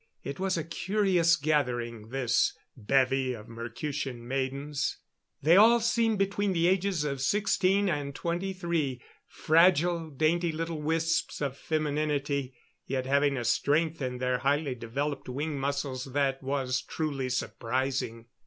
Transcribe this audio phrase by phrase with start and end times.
[0.23, 4.97] It was a curious gathering this bevy of Mercutian maidens.
[5.43, 11.39] They all seemed between the ages of sixteen and twenty three fragile, dainty little wisps
[11.39, 12.55] of femininity,
[12.87, 18.25] yet having a strength in their highly developed wing muscles that was truly surprising.